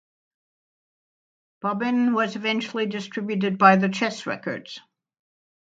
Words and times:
Bobbin 1.61 2.15
was 2.15 2.35
eventually 2.35 2.87
distributed 2.87 3.59
by 3.59 3.75
the 3.75 3.87
Chess 3.87 4.25
Records. 4.25 4.79